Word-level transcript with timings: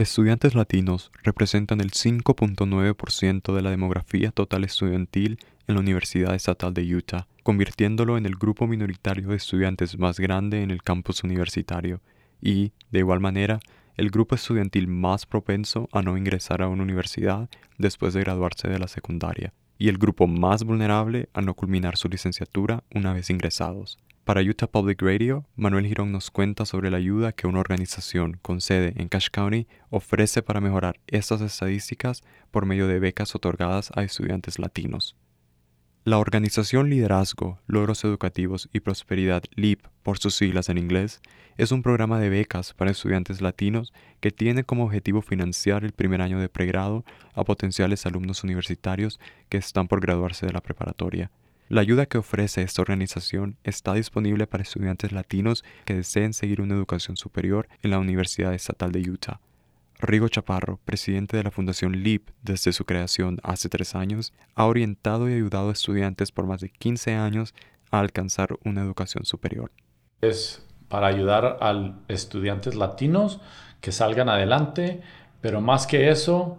Estudiantes 0.00 0.54
latinos 0.54 1.12
representan 1.22 1.82
el 1.82 1.90
5.9% 1.90 3.54
de 3.54 3.60
la 3.60 3.68
demografía 3.68 4.30
total 4.30 4.64
estudiantil 4.64 5.38
en 5.66 5.74
la 5.74 5.82
Universidad 5.82 6.34
Estatal 6.34 6.72
de 6.72 6.96
Utah, 6.96 7.26
convirtiéndolo 7.42 8.16
en 8.16 8.24
el 8.24 8.36
grupo 8.36 8.66
minoritario 8.66 9.28
de 9.28 9.36
estudiantes 9.36 9.98
más 9.98 10.18
grande 10.18 10.62
en 10.62 10.70
el 10.70 10.82
campus 10.82 11.22
universitario 11.22 12.00
y, 12.40 12.72
de 12.90 13.00
igual 13.00 13.20
manera, 13.20 13.60
el 13.98 14.08
grupo 14.08 14.36
estudiantil 14.36 14.88
más 14.88 15.26
propenso 15.26 15.86
a 15.92 16.00
no 16.00 16.16
ingresar 16.16 16.62
a 16.62 16.68
una 16.68 16.82
universidad 16.82 17.50
después 17.76 18.14
de 18.14 18.20
graduarse 18.20 18.68
de 18.68 18.78
la 18.78 18.88
secundaria, 18.88 19.52
y 19.76 19.90
el 19.90 19.98
grupo 19.98 20.26
más 20.26 20.64
vulnerable 20.64 21.28
a 21.34 21.42
no 21.42 21.52
culminar 21.52 21.98
su 21.98 22.08
licenciatura 22.08 22.84
una 22.94 23.12
vez 23.12 23.28
ingresados. 23.28 23.98
Para 24.30 24.42
Utah 24.42 24.68
Public 24.68 25.02
Radio, 25.02 25.44
Manuel 25.56 25.88
Girón 25.88 26.12
nos 26.12 26.30
cuenta 26.30 26.64
sobre 26.64 26.88
la 26.88 26.98
ayuda 26.98 27.32
que 27.32 27.48
una 27.48 27.58
organización 27.58 28.38
con 28.42 28.60
sede 28.60 28.92
en 28.94 29.08
Cache 29.08 29.28
County 29.32 29.66
ofrece 29.88 30.40
para 30.40 30.60
mejorar 30.60 31.00
estas 31.08 31.40
estadísticas 31.40 32.22
por 32.52 32.64
medio 32.64 32.86
de 32.86 33.00
becas 33.00 33.34
otorgadas 33.34 33.90
a 33.96 34.04
estudiantes 34.04 34.60
latinos. 34.60 35.16
La 36.04 36.18
organización 36.18 36.90
Liderazgo, 36.90 37.58
Logros 37.66 38.04
Educativos 38.04 38.68
y 38.72 38.78
Prosperidad 38.78 39.42
LEAP, 39.56 39.80
por 40.04 40.18
sus 40.18 40.36
siglas 40.36 40.68
en 40.68 40.78
inglés, 40.78 41.20
es 41.56 41.72
un 41.72 41.82
programa 41.82 42.20
de 42.20 42.30
becas 42.30 42.72
para 42.72 42.92
estudiantes 42.92 43.40
latinos 43.40 43.92
que 44.20 44.30
tiene 44.30 44.62
como 44.62 44.84
objetivo 44.84 45.22
financiar 45.22 45.82
el 45.82 45.90
primer 45.90 46.22
año 46.22 46.38
de 46.38 46.48
pregrado 46.48 47.04
a 47.34 47.42
potenciales 47.42 48.06
alumnos 48.06 48.44
universitarios 48.44 49.18
que 49.48 49.58
están 49.58 49.88
por 49.88 50.00
graduarse 50.00 50.46
de 50.46 50.52
la 50.52 50.60
preparatoria. 50.60 51.32
La 51.70 51.82
ayuda 51.82 52.06
que 52.06 52.18
ofrece 52.18 52.62
esta 52.62 52.82
organización 52.82 53.56
está 53.62 53.94
disponible 53.94 54.48
para 54.48 54.64
estudiantes 54.64 55.12
latinos 55.12 55.62
que 55.84 55.94
deseen 55.94 56.32
seguir 56.32 56.60
una 56.60 56.74
educación 56.74 57.16
superior 57.16 57.68
en 57.84 57.92
la 57.92 58.00
Universidad 58.00 58.52
Estatal 58.52 58.90
de 58.90 59.08
Utah. 59.08 59.40
Rigo 60.00 60.26
Chaparro, 60.26 60.80
presidente 60.84 61.36
de 61.36 61.44
la 61.44 61.52
Fundación 61.52 62.02
LEAP 62.02 62.22
desde 62.42 62.72
su 62.72 62.84
creación 62.84 63.38
hace 63.44 63.68
tres 63.68 63.94
años, 63.94 64.32
ha 64.56 64.66
orientado 64.66 65.30
y 65.30 65.34
ayudado 65.34 65.68
a 65.68 65.72
estudiantes 65.72 66.32
por 66.32 66.44
más 66.44 66.60
de 66.60 66.70
15 66.70 67.14
años 67.14 67.54
a 67.92 68.00
alcanzar 68.00 68.58
una 68.64 68.82
educación 68.82 69.24
superior. 69.24 69.70
Es 70.22 70.66
para 70.88 71.06
ayudar 71.06 71.58
a 71.60 72.02
estudiantes 72.08 72.74
latinos 72.74 73.40
que 73.80 73.92
salgan 73.92 74.28
adelante, 74.28 75.02
pero 75.40 75.60
más 75.60 75.86
que 75.86 76.10
eso, 76.10 76.58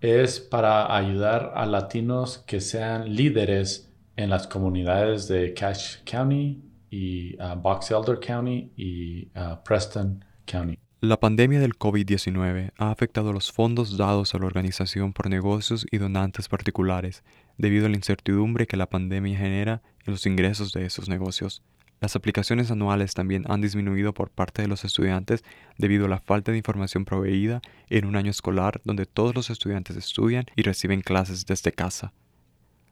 es 0.00 0.38
para 0.38 0.96
ayudar 0.96 1.54
a 1.56 1.66
latinos 1.66 2.38
que 2.46 2.60
sean 2.60 3.16
líderes 3.16 3.90
en 4.16 4.30
las 4.30 4.46
comunidades 4.46 5.28
de 5.28 5.54
Cache 5.54 6.00
County 6.04 6.62
y 6.90 7.34
uh, 7.42 7.56
Box 7.56 7.90
Elder 7.90 8.18
County 8.20 8.72
y 8.76 9.26
uh, 9.36 9.62
Preston 9.64 10.24
County. 10.46 10.78
La 11.00 11.20
pandemia 11.20 11.60
del 11.60 11.76
COVID-19 11.76 12.70
ha 12.78 12.90
afectado 12.90 13.32
los 13.32 13.52
fondos 13.52 13.98
dados 13.98 14.34
a 14.34 14.38
la 14.38 14.46
organización 14.46 15.12
por 15.12 15.28
negocios 15.28 15.86
y 15.90 15.98
donantes 15.98 16.48
particulares 16.48 17.22
debido 17.58 17.86
a 17.86 17.88
la 17.90 17.96
incertidumbre 17.96 18.66
que 18.66 18.78
la 18.78 18.88
pandemia 18.88 19.36
genera 19.36 19.82
en 20.06 20.12
los 20.12 20.24
ingresos 20.24 20.72
de 20.72 20.86
esos 20.86 21.08
negocios. 21.08 21.62
Las 22.00 22.16
aplicaciones 22.16 22.70
anuales 22.70 23.12
también 23.12 23.44
han 23.48 23.60
disminuido 23.60 24.14
por 24.14 24.30
parte 24.30 24.62
de 24.62 24.68
los 24.68 24.84
estudiantes 24.84 25.44
debido 25.76 26.06
a 26.06 26.08
la 26.08 26.20
falta 26.20 26.52
de 26.52 26.58
información 26.58 27.04
proveída 27.04 27.60
en 27.90 28.06
un 28.06 28.16
año 28.16 28.30
escolar 28.30 28.80
donde 28.84 29.04
todos 29.04 29.34
los 29.34 29.50
estudiantes 29.50 29.96
estudian 29.96 30.46
y 30.56 30.62
reciben 30.62 31.02
clases 31.02 31.44
desde 31.44 31.72
casa. 31.72 32.12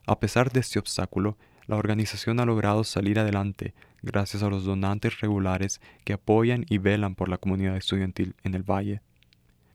A 0.06 0.18
pesar 0.18 0.50
de 0.50 0.60
este 0.60 0.78
obstáculo, 0.78 1.36
la 1.66 1.76
organización 1.76 2.40
ha 2.40 2.44
logrado 2.44 2.82
salir 2.82 3.18
adelante 3.20 3.74
gracias 4.02 4.42
a 4.42 4.48
los 4.48 4.64
donantes 4.64 5.20
regulares 5.20 5.80
que 6.04 6.12
apoyan 6.12 6.66
y 6.68 6.78
velan 6.78 7.14
por 7.14 7.28
la 7.28 7.38
comunidad 7.38 7.76
estudiantil 7.76 8.34
en 8.42 8.54
el 8.54 8.64
Valle. 8.64 9.00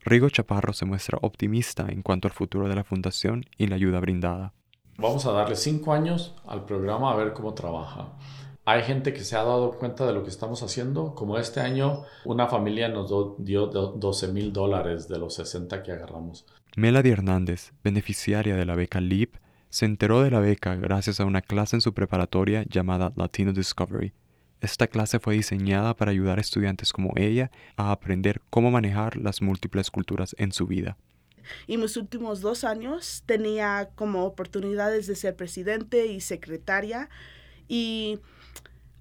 Rigo 0.01 0.29
Chaparro 0.29 0.73
se 0.73 0.85
muestra 0.85 1.17
optimista 1.21 1.87
en 1.89 2.01
cuanto 2.01 2.27
al 2.27 2.33
futuro 2.33 2.67
de 2.67 2.75
la 2.75 2.83
fundación 2.83 3.45
y 3.57 3.67
la 3.67 3.75
ayuda 3.75 3.99
brindada. 3.99 4.53
Vamos 4.97 5.25
a 5.25 5.31
darle 5.31 5.55
cinco 5.55 5.93
años 5.93 6.35
al 6.45 6.65
programa 6.65 7.11
a 7.11 7.15
ver 7.15 7.33
cómo 7.33 7.53
trabaja. 7.53 8.13
Hay 8.65 8.83
gente 8.83 9.13
que 9.13 9.21
se 9.21 9.37
ha 9.37 9.43
dado 9.43 9.71
cuenta 9.77 10.05
de 10.05 10.11
lo 10.11 10.23
que 10.23 10.29
estamos 10.29 10.61
haciendo, 10.61 11.15
como 11.15 11.37
este 11.37 11.61
año 11.61 12.03
una 12.25 12.47
familia 12.47 12.89
nos 12.89 13.09
dio 13.37 13.67
12 13.67 14.27
mil 14.33 14.51
dólares 14.51 15.07
de 15.07 15.19
los 15.19 15.35
60 15.35 15.83
que 15.83 15.93
agarramos. 15.93 16.45
Melody 16.75 17.11
Hernández, 17.11 17.71
beneficiaria 17.81 18.57
de 18.57 18.65
la 18.65 18.75
beca 18.75 18.99
LEAP, 18.99 19.35
se 19.77 19.85
enteró 19.85 20.23
de 20.23 20.31
la 20.31 20.39
beca 20.39 20.75
gracias 20.75 21.19
a 21.19 21.25
una 21.25 21.43
clase 21.43 21.75
en 21.75 21.81
su 21.81 21.93
preparatoria 21.93 22.63
llamada 22.67 23.13
Latino 23.15 23.53
Discovery. 23.53 24.11
Esta 24.59 24.87
clase 24.87 25.19
fue 25.19 25.35
diseñada 25.35 25.95
para 25.95 26.09
ayudar 26.09 26.39
a 26.39 26.41
estudiantes 26.41 26.91
como 26.91 27.13
ella 27.15 27.51
a 27.75 27.91
aprender 27.91 28.41
cómo 28.49 28.71
manejar 28.71 29.17
las 29.17 29.39
múltiples 29.39 29.91
culturas 29.91 30.35
en 30.39 30.51
su 30.51 30.65
vida. 30.65 30.97
Y 31.67 31.77
mis 31.77 31.95
últimos 31.95 32.41
dos 32.41 32.63
años 32.63 33.21
tenía 33.27 33.89
como 33.93 34.25
oportunidades 34.25 35.05
de 35.05 35.15
ser 35.15 35.35
presidente 35.35 36.07
y 36.07 36.21
secretaria. 36.21 37.07
Y 37.67 38.17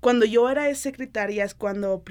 cuando 0.00 0.26
yo 0.26 0.50
era 0.50 0.75
secretaria 0.75 1.47
es 1.47 1.54
cuando 1.54 2.04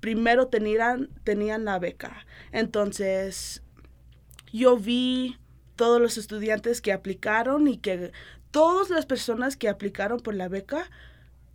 primero 0.00 0.46
tenían, 0.46 1.10
tenían 1.22 1.66
la 1.66 1.78
beca. 1.78 2.24
Entonces 2.50 3.62
yo 4.54 4.78
vi 4.78 5.36
todos 5.76 6.00
los 6.00 6.18
estudiantes 6.18 6.80
que 6.80 6.92
aplicaron 6.92 7.68
y 7.68 7.76
que 7.76 8.12
todas 8.50 8.90
las 8.90 9.06
personas 9.06 9.56
que 9.56 9.68
aplicaron 9.68 10.20
por 10.20 10.34
la 10.34 10.48
beca 10.48 10.90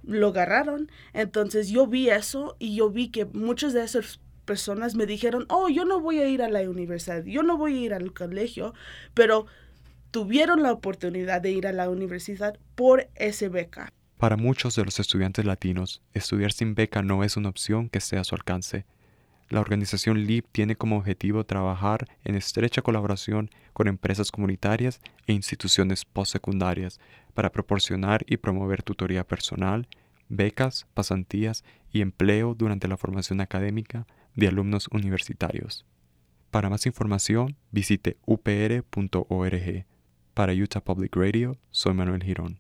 lo 0.04 0.30
agarraron. 0.30 0.92
Entonces 1.14 1.70
yo 1.70 1.88
vi 1.88 2.10
eso 2.10 2.56
y 2.60 2.76
yo 2.76 2.90
vi 2.90 3.10
que 3.10 3.26
muchas 3.26 3.74
de 3.74 3.84
esas 3.84 4.20
personas 4.46 4.96
me 4.96 5.06
dijeron, 5.06 5.46
oh, 5.50 5.70
yo 5.70 5.86
no 5.86 6.00
voy 6.00 6.20
a 6.20 6.28
ir 6.28 6.42
a 6.42 6.50
la 6.50 6.62
universidad, 6.70 7.24
yo 7.24 7.44
no 7.44 7.58
voy 7.58 7.78
a 7.78 7.82
ir 7.82 7.94
al 7.94 8.14
colegio, 8.14 8.74
pero 9.14 9.46
tuvieron 10.12 10.62
la 10.62 10.72
oportunidad 10.72 11.42
de 11.42 11.52
ir 11.52 11.68
a 11.68 11.72
la 11.72 11.90
universidad 11.90 12.58
por 12.76 13.10
esa 13.16 13.50
beca. 13.50 13.94
Para 14.18 14.38
muchos 14.38 14.76
de 14.76 14.86
los 14.86 15.00
estudiantes 15.00 15.46
latinos, 15.46 16.02
estudiar 16.14 16.52
sin 16.52 16.76
beca 16.76 17.02
no 17.02 17.24
es 17.24 17.38
una 17.38 17.50
opción 17.50 17.90
que 17.90 17.98
esté 17.98 18.18
a 18.18 18.24
su 18.24 18.36
alcance. 18.36 18.86
La 19.52 19.60
organización 19.60 20.26
LEAP 20.28 20.46
tiene 20.54 20.78
como 20.78 20.96
objetivo 20.96 21.44
trabajar 21.44 22.08
en 22.24 22.36
estrecha 22.36 22.82
colaboración 22.82 23.50
con 23.74 23.90
empresas 23.90 24.32
comunitarias 24.32 25.02
e 25.28 25.34
instituciones 25.34 26.06
postsecundarias 26.06 27.02
para 27.34 27.52
proporcionar 27.52 28.24
y 28.28 28.38
promover 28.38 28.82
tutoría 28.82 29.28
personal, 29.28 29.90
becas, 30.30 30.88
pasantías 30.94 31.66
y 31.92 32.00
empleo 32.00 32.56
durante 32.56 32.88
la 32.88 32.96
formación 32.96 33.42
académica 33.42 34.08
de 34.36 34.48
alumnos 34.48 34.88
universitarios. 34.90 35.86
Para 36.50 36.70
más 36.70 36.86
información, 36.86 37.58
visite 37.72 38.16
upr.org. 38.26 39.86
Para 40.34 40.54
Utah 40.54 40.80
Public 40.82 41.14
Radio, 41.18 41.58
soy 41.72 41.94
Manuel 41.94 42.24
Girón. 42.24 42.58